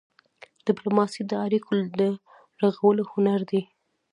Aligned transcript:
ډيپلوماسي 0.67 1.21
د 1.27 1.31
اړیکو 1.45 1.71
د 1.99 2.01
رغولو 2.61 3.03
هنر 3.11 3.41
دی. 3.49 3.61